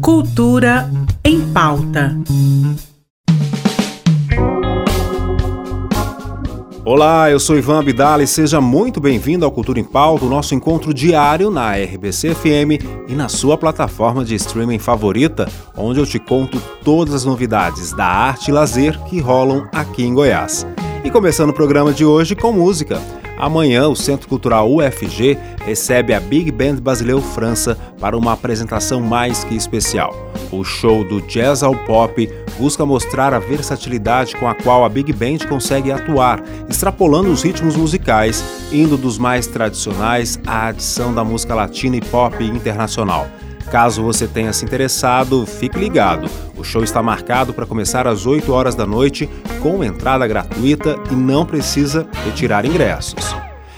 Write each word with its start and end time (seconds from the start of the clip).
Cultura 0.00 0.90
em 1.24 1.40
pauta. 1.52 2.16
Olá, 6.84 7.30
eu 7.30 7.38
sou 7.38 7.58
Ivan 7.58 7.80
Abdala 7.80 8.22
e 8.22 8.26
seja 8.26 8.60
muito 8.62 8.98
bem-vindo 8.98 9.44
ao 9.44 9.52
Cultura 9.52 9.78
em 9.78 9.84
Pauta, 9.84 10.24
o 10.24 10.28
nosso 10.30 10.54
encontro 10.54 10.94
diário 10.94 11.50
na 11.50 11.74
RBC 11.74 12.34
FM 12.34 12.82
e 13.06 13.14
na 13.14 13.28
sua 13.28 13.58
plataforma 13.58 14.24
de 14.24 14.34
streaming 14.36 14.78
favorita, 14.78 15.46
onde 15.76 16.00
eu 16.00 16.06
te 16.06 16.18
conto 16.18 16.58
todas 16.82 17.14
as 17.14 17.24
novidades 17.26 17.92
da 17.92 18.06
arte 18.06 18.48
e 18.48 18.52
lazer 18.52 18.98
que 19.04 19.20
rolam 19.20 19.68
aqui 19.70 20.02
em 20.02 20.14
Goiás. 20.14 20.66
E 21.04 21.10
começando 21.10 21.50
o 21.50 21.54
programa 21.54 21.92
de 21.92 22.06
hoje 22.06 22.34
com 22.34 22.52
música. 22.52 23.17
Amanhã, 23.38 23.88
o 23.88 23.94
Centro 23.94 24.28
Cultural 24.28 24.68
UFG 24.68 25.38
recebe 25.64 26.12
a 26.12 26.18
Big 26.18 26.50
Band 26.50 26.76
Basileu 26.76 27.22
França 27.22 27.78
para 28.00 28.16
uma 28.16 28.32
apresentação 28.32 29.00
mais 29.00 29.44
que 29.44 29.54
especial. 29.54 30.12
O 30.50 30.64
show 30.64 31.04
do 31.04 31.20
Jazz 31.20 31.62
ao 31.62 31.76
Pop 31.84 32.28
busca 32.58 32.84
mostrar 32.84 33.32
a 33.32 33.38
versatilidade 33.38 34.34
com 34.34 34.48
a 34.48 34.54
qual 34.56 34.84
a 34.84 34.88
Big 34.88 35.12
Band 35.12 35.46
consegue 35.48 35.92
atuar, 35.92 36.42
extrapolando 36.68 37.30
os 37.30 37.42
ritmos 37.42 37.76
musicais, 37.76 38.42
indo 38.72 38.96
dos 38.96 39.18
mais 39.18 39.46
tradicionais 39.46 40.40
à 40.44 40.66
adição 40.66 41.14
da 41.14 41.22
música 41.22 41.54
latina 41.54 41.96
e 41.96 42.00
pop 42.00 42.42
internacional. 42.42 43.28
Caso 43.70 44.02
você 44.02 44.26
tenha 44.26 44.52
se 44.52 44.64
interessado, 44.64 45.44
fique 45.46 45.78
ligado. 45.78 46.28
O 46.56 46.64
show 46.64 46.82
está 46.82 47.02
marcado 47.02 47.52
para 47.52 47.66
começar 47.66 48.06
às 48.06 48.24
8 48.24 48.50
horas 48.52 48.74
da 48.74 48.86
noite, 48.86 49.28
com 49.62 49.84
entrada 49.84 50.26
gratuita 50.26 50.96
e 51.10 51.14
não 51.14 51.44
precisa 51.44 52.08
retirar 52.24 52.64
ingressos. 52.64 53.36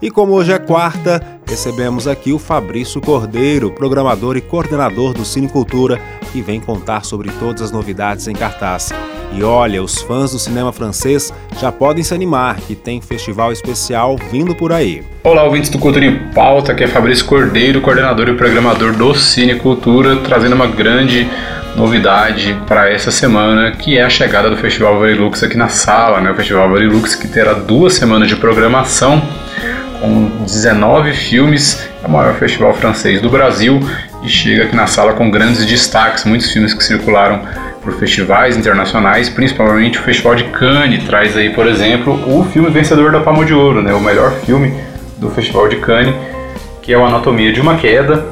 E 0.00 0.10
como 0.10 0.32
hoje 0.32 0.52
é 0.52 0.58
quarta, 0.58 1.40
recebemos 1.46 2.08
aqui 2.08 2.32
o 2.32 2.38
Fabrício 2.38 3.00
Cordeiro, 3.00 3.72
programador 3.72 4.36
e 4.36 4.40
coordenador 4.40 5.14
do 5.14 5.24
Cine 5.24 5.48
Cultura, 5.48 6.00
que 6.32 6.40
vem 6.40 6.60
contar 6.60 7.04
sobre 7.04 7.30
todas 7.38 7.62
as 7.62 7.70
novidades 7.70 8.26
em 8.26 8.34
cartaz. 8.34 8.92
E 9.34 9.42
olha, 9.42 9.82
os 9.82 10.02
fãs 10.02 10.32
do 10.32 10.38
cinema 10.38 10.72
francês 10.72 11.32
já 11.58 11.72
podem 11.72 12.04
se 12.04 12.12
animar, 12.12 12.56
que 12.56 12.74
tem 12.74 13.00
festival 13.00 13.50
especial 13.50 14.16
vindo 14.30 14.54
por 14.54 14.72
aí. 14.72 15.02
Olá, 15.24 15.42
ouvintes 15.44 15.70
do 15.70 15.78
Cultura 15.78 16.04
em 16.04 16.18
Pauta, 16.34 16.72
aqui 16.72 16.84
é 16.84 16.86
Fabrício 16.86 17.24
Cordeiro, 17.24 17.80
coordenador 17.80 18.28
e 18.28 18.34
programador 18.34 18.92
do 18.92 19.14
Cine 19.14 19.54
Cultura, 19.54 20.16
trazendo 20.16 20.54
uma 20.54 20.66
grande 20.66 21.26
novidade 21.74 22.54
para 22.66 22.90
essa 22.90 23.10
semana, 23.10 23.70
que 23.72 23.96
é 23.96 24.02
a 24.02 24.10
chegada 24.10 24.50
do 24.50 24.56
Festival 24.58 24.98
Varilux 24.98 25.42
aqui 25.42 25.56
na 25.56 25.68
sala, 25.68 26.20
né? 26.20 26.30
O 26.30 26.34
Festival 26.34 26.68
Varilux 26.68 27.14
que 27.14 27.26
terá 27.26 27.54
duas 27.54 27.94
semanas 27.94 28.28
de 28.28 28.36
programação 28.36 29.22
com 30.02 30.44
19 30.44 31.12
filmes, 31.12 31.88
é 32.02 32.06
o 32.06 32.10
maior 32.10 32.34
festival 32.34 32.74
francês 32.74 33.20
do 33.20 33.30
Brasil 33.30 33.80
e 34.22 34.28
chega 34.28 34.64
aqui 34.64 34.74
na 34.74 34.88
sala 34.88 35.12
com 35.12 35.30
grandes 35.30 35.64
destaques, 35.64 36.24
muitos 36.24 36.50
filmes 36.50 36.74
que 36.74 36.82
circularam 36.82 37.40
por 37.82 37.92
festivais 37.94 38.56
internacionais, 38.56 39.28
principalmente 39.28 39.98
o 39.98 40.02
Festival 40.02 40.34
de 40.34 40.44
Cannes 40.44 41.04
traz 41.04 41.36
aí, 41.36 41.50
por 41.50 41.66
exemplo, 41.66 42.14
o 42.26 42.44
filme 42.44 42.70
vencedor 42.70 43.10
da 43.10 43.20
Palma 43.20 43.44
de 43.44 43.52
Ouro, 43.52 43.82
né, 43.82 43.92
o 43.92 44.00
melhor 44.00 44.32
filme 44.44 44.72
do 45.18 45.28
Festival 45.30 45.68
de 45.68 45.76
Cannes, 45.76 46.14
que 46.80 46.92
é 46.92 46.98
o 46.98 47.04
Anatomia 47.04 47.52
de 47.52 47.60
uma 47.60 47.76
Queda, 47.76 48.24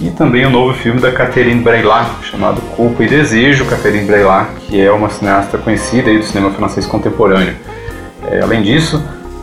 e 0.00 0.10
também 0.10 0.44
o 0.44 0.50
novo 0.50 0.74
filme 0.74 1.00
da 1.00 1.10
Catherine 1.10 1.62
Breillat, 1.62 2.08
chamado 2.22 2.60
Culpa 2.76 3.02
e 3.02 3.08
Desejo, 3.08 3.64
Catherine 3.64 4.04
Breillat, 4.04 4.48
que 4.68 4.80
é 4.80 4.90
uma 4.90 5.08
cineasta 5.08 5.56
conhecida 5.56 6.10
aí 6.10 6.18
do 6.18 6.24
cinema 6.24 6.50
francês 6.50 6.84
contemporâneo. 6.86 7.54
É, 8.30 8.40
além 8.40 8.62
disso, 8.62 9.02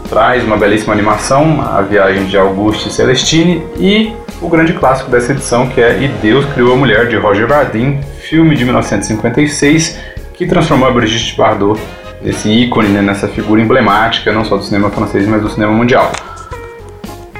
traz 0.09 0.43
uma 0.43 0.57
belíssima 0.57 0.93
animação, 0.93 1.59
A 1.61 1.81
Viagem 1.81 2.25
de 2.25 2.37
Auguste 2.37 2.91
Celestine, 2.91 3.63
e 3.79 4.13
o 4.43 4.49
grande 4.49 4.73
clássico 4.73 5.09
dessa 5.09 5.31
edição, 5.31 5.67
que 5.69 5.81
é 5.81 6.03
E 6.03 6.07
Deus 6.21 6.45
Criou 6.53 6.73
a 6.73 6.75
Mulher, 6.75 7.07
de 7.07 7.15
Roger 7.15 7.47
Vadim, 7.47 8.01
filme 8.19 8.55
de 8.55 8.65
1956, 8.65 9.97
que 10.33 10.45
transformou 10.45 10.87
a 10.87 10.91
Brigitte 10.91 11.35
Bardot 11.37 11.79
esse 12.23 12.49
ícone, 12.49 12.89
né, 12.89 13.01
nessa 13.01 13.27
figura 13.27 13.61
emblemática, 13.61 14.31
não 14.31 14.45
só 14.45 14.55
do 14.55 14.63
cinema 14.63 14.89
francês, 14.89 15.27
mas 15.27 15.41
do 15.41 15.49
cinema 15.49 15.73
mundial. 15.73 16.11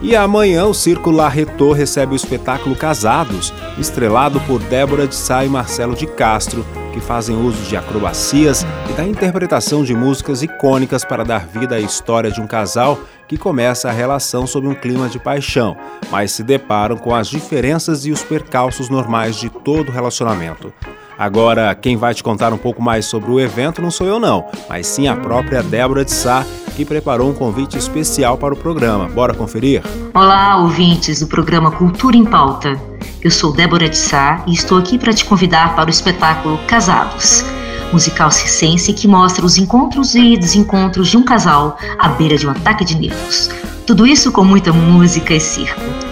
E 0.00 0.14
amanhã 0.14 0.64
o 0.66 0.74
Circo 0.74 1.10
Larretô 1.10 1.72
recebe 1.72 2.12
o 2.12 2.16
espetáculo 2.16 2.76
Casados, 2.76 3.52
estrelado 3.76 4.40
por 4.42 4.60
Débora 4.62 5.08
de 5.08 5.14
Sá 5.14 5.44
e 5.44 5.48
Marcelo 5.48 5.96
de 5.96 6.06
Castro, 6.06 6.64
que 6.92 7.00
fazem 7.00 7.36
uso 7.36 7.60
de 7.64 7.76
acrobacias 7.76 8.64
e 8.88 8.92
da 8.92 9.04
interpretação 9.04 9.82
de 9.82 9.94
músicas 9.94 10.40
icônicas 10.40 11.04
para 11.04 11.24
dar 11.24 11.46
vida 11.48 11.74
à 11.74 11.80
história 11.80 12.30
de 12.30 12.40
um 12.40 12.46
casal 12.46 13.00
que 13.26 13.36
começa 13.36 13.88
a 13.88 13.92
relação 13.92 14.46
sob 14.46 14.68
um 14.68 14.74
clima 14.74 15.08
de 15.08 15.18
paixão, 15.18 15.76
mas 16.10 16.30
se 16.30 16.44
deparam 16.44 16.96
com 16.96 17.12
as 17.12 17.28
diferenças 17.28 18.06
e 18.06 18.12
os 18.12 18.22
percalços 18.22 18.88
normais 18.88 19.36
de 19.36 19.50
todo 19.50 19.92
relacionamento. 19.92 20.72
Agora, 21.18 21.74
quem 21.74 21.96
vai 21.96 22.14
te 22.14 22.22
contar 22.22 22.52
um 22.52 22.58
pouco 22.58 22.80
mais 22.80 23.04
sobre 23.04 23.32
o 23.32 23.40
evento 23.40 23.82
não 23.82 23.90
sou 23.90 24.06
eu 24.06 24.20
não, 24.20 24.46
mas 24.68 24.86
sim 24.86 25.08
a 25.08 25.16
própria 25.16 25.64
Débora 25.64 26.04
de 26.04 26.12
Sá, 26.12 26.46
que 26.78 26.84
preparou 26.84 27.28
um 27.28 27.34
convite 27.34 27.76
especial 27.76 28.38
para 28.38 28.54
o 28.54 28.56
programa. 28.56 29.08
Bora 29.08 29.34
conferir? 29.34 29.82
Olá, 30.14 30.58
ouvintes 30.58 31.18
do 31.18 31.26
programa 31.26 31.72
Cultura 31.72 32.16
em 32.16 32.24
Pauta. 32.24 32.80
Eu 33.20 33.32
sou 33.32 33.52
Débora 33.52 33.88
de 33.88 33.98
Sá 33.98 34.44
e 34.46 34.54
estou 34.54 34.78
aqui 34.78 34.96
para 34.96 35.12
te 35.12 35.24
convidar 35.24 35.74
para 35.74 35.88
o 35.88 35.90
espetáculo 35.90 36.56
Casados, 36.68 37.44
musical 37.92 38.30
circense 38.30 38.92
que 38.92 39.08
mostra 39.08 39.44
os 39.44 39.58
encontros 39.58 40.14
e 40.14 40.36
desencontros 40.36 41.08
de 41.08 41.16
um 41.16 41.24
casal 41.24 41.76
à 41.98 42.10
beira 42.10 42.36
de 42.36 42.46
um 42.46 42.50
ataque 42.50 42.84
de 42.84 42.96
nervos. 42.96 43.50
Tudo 43.84 44.06
isso 44.06 44.30
com 44.30 44.44
muita 44.44 44.72
música 44.72 45.34
e 45.34 45.40
circo. 45.40 46.07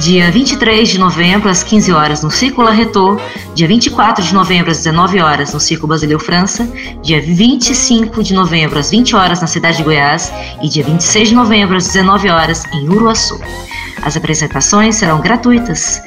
Dia 0.00 0.30
23 0.30 0.88
de 0.88 0.98
novembro, 0.98 1.48
às 1.48 1.62
15 1.62 1.92
horas, 1.92 2.22
no 2.22 2.30
Círculo 2.30 2.68
Arretor. 2.68 3.20
Dia 3.54 3.68
24 3.68 4.24
de 4.24 4.34
novembro, 4.34 4.70
às 4.70 4.78
19 4.78 5.20
horas, 5.20 5.54
no 5.54 5.60
Círculo 5.60 5.88
Basileu 5.90 6.18
França. 6.18 6.68
Dia 7.02 7.20
25 7.20 8.22
de 8.22 8.34
novembro, 8.34 8.78
às 8.78 8.90
20 8.90 9.14
horas, 9.14 9.40
na 9.40 9.46
cidade 9.46 9.78
de 9.78 9.84
Goiás. 9.84 10.32
E 10.60 10.68
dia 10.68 10.84
26 10.84 11.28
de 11.28 11.34
novembro, 11.34 11.76
às 11.76 11.86
19 11.86 12.28
horas, 12.28 12.64
em 12.72 12.88
Uruaçu. 12.88 13.40
As 14.02 14.16
apresentações 14.16 14.96
serão 14.96 15.20
gratuitas. 15.20 16.02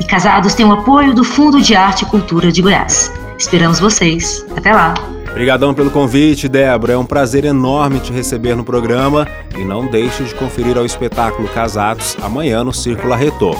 E 0.00 0.04
Casados 0.04 0.54
tem 0.54 0.64
o 0.64 0.72
apoio 0.72 1.12
do 1.12 1.24
Fundo 1.24 1.60
de 1.60 1.74
Arte 1.74 2.02
e 2.02 2.06
Cultura 2.06 2.52
de 2.52 2.62
Goiás. 2.62 3.12
Esperamos 3.38 3.80
vocês. 3.80 4.46
Até 4.56 4.72
lá! 4.72 5.15
Obrigadão 5.36 5.74
pelo 5.74 5.90
convite, 5.90 6.48
Débora. 6.48 6.94
É 6.94 6.96
um 6.96 7.04
prazer 7.04 7.44
enorme 7.44 8.00
te 8.00 8.10
receber 8.10 8.56
no 8.56 8.64
programa 8.64 9.28
e 9.54 9.62
não 9.62 9.86
deixe 9.86 10.24
de 10.24 10.34
conferir 10.34 10.78
ao 10.78 10.86
espetáculo 10.86 11.46
Casados 11.48 12.16
amanhã 12.22 12.64
no 12.64 12.72
Círculo 12.72 13.12
Arretor. 13.12 13.54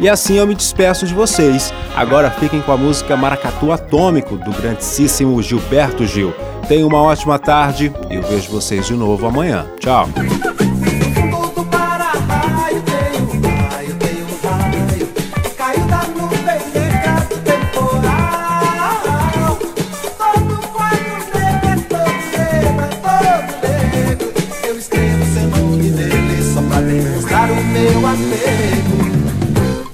E 0.00 0.08
assim 0.08 0.38
eu 0.38 0.46
me 0.46 0.56
despeço 0.56 1.06
de 1.06 1.14
vocês. 1.14 1.72
Agora 1.94 2.32
fiquem 2.32 2.60
com 2.60 2.72
a 2.72 2.76
música 2.76 3.16
Maracatu 3.16 3.70
Atômico 3.70 4.36
do 4.36 4.50
grandíssimo 4.50 5.40
Gilberto 5.40 6.04
Gil. 6.04 6.34
Tenham 6.66 6.88
uma 6.88 7.00
ótima 7.00 7.38
tarde 7.38 7.92
e 8.10 8.16
eu 8.16 8.22
vejo 8.22 8.50
vocês 8.50 8.88
de 8.88 8.94
novo 8.94 9.24
amanhã. 9.24 9.66
Tchau. 9.78 10.08